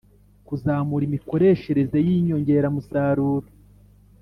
[0.47, 3.47] kuzamura imikoreshereze y'inyongera musaruro